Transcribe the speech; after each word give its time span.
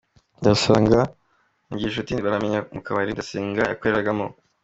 Ndasenga 0.39 0.99
na 1.67 1.71
Ngirinshuti 1.73 2.13
bamenyaniye 2.25 2.59
mu 2.73 2.81
kabari 2.85 3.13
Ndasenga 3.15 3.61
yakoreragamo. 3.71 4.25